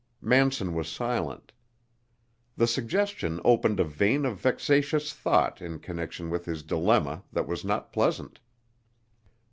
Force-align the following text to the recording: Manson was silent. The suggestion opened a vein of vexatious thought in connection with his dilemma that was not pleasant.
Manson 0.19 0.73
was 0.73 0.89
silent. 0.89 1.51
The 2.57 2.65
suggestion 2.65 3.39
opened 3.45 3.79
a 3.79 3.83
vein 3.83 4.25
of 4.25 4.39
vexatious 4.39 5.13
thought 5.13 5.61
in 5.61 5.77
connection 5.77 6.31
with 6.31 6.45
his 6.45 6.63
dilemma 6.63 7.23
that 7.31 7.47
was 7.47 7.63
not 7.63 7.93
pleasant. 7.93 8.39